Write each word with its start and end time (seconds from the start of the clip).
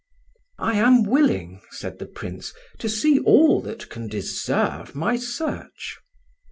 "I 0.57 0.77
am 0.79 1.03
willing," 1.03 1.61
said 1.69 1.99
the 1.99 2.07
Prince, 2.07 2.55
"to 2.79 2.89
see 2.89 3.19
all 3.19 3.61
that 3.61 3.91
can 3.91 4.07
deserve 4.07 4.95
my 4.95 5.15
search." 5.15 5.99